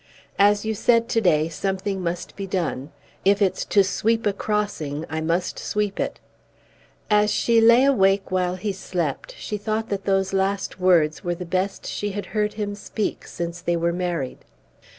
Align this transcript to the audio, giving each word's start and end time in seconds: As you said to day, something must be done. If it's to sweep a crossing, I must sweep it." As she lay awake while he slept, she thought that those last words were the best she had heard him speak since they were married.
As 0.39 0.65
you 0.65 0.73
said 0.73 1.07
to 1.09 1.21
day, 1.21 1.47
something 1.47 2.01
must 2.01 2.35
be 2.35 2.47
done. 2.47 2.89
If 3.23 3.39
it's 3.39 3.63
to 3.65 3.83
sweep 3.83 4.25
a 4.25 4.33
crossing, 4.33 5.05
I 5.11 5.21
must 5.21 5.59
sweep 5.59 5.99
it." 5.99 6.19
As 7.11 7.29
she 7.31 7.61
lay 7.61 7.85
awake 7.85 8.31
while 8.31 8.55
he 8.55 8.71
slept, 8.71 9.35
she 9.37 9.57
thought 9.59 9.89
that 9.89 10.05
those 10.05 10.33
last 10.33 10.79
words 10.79 11.23
were 11.23 11.35
the 11.35 11.45
best 11.45 11.85
she 11.85 12.13
had 12.13 12.25
heard 12.33 12.53
him 12.55 12.73
speak 12.73 13.27
since 13.27 13.61
they 13.61 13.75
were 13.75 13.93
married. 13.93 14.39